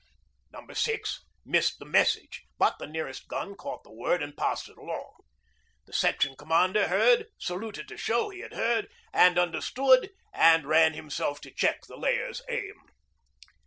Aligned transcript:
Number 0.51 0.73
Six 0.73 1.23
missed 1.45 1.77
the 1.77 1.85
message, 1.85 2.41
but 2.57 2.79
the 2.79 2.87
nearest 2.87 3.27
gun 3.27 3.53
caught 3.53 3.83
the 3.83 3.91
word 3.93 4.23
and 4.23 4.35
passed 4.35 4.67
it 4.67 4.75
along. 4.75 5.13
The 5.85 5.93
Section 5.93 6.35
Commander 6.35 6.87
heard, 6.87 7.27
saluted 7.37 7.87
to 7.89 7.97
show 7.97 8.29
he 8.29 8.39
had 8.39 8.53
heard 8.53 8.89
and 9.13 9.37
understood, 9.37 10.09
and 10.33 10.65
ran 10.65 10.93
himself 10.95 11.39
to 11.41 11.51
check 11.53 11.81
the 11.85 11.97
layer's 11.97 12.41
aim. 12.49 12.81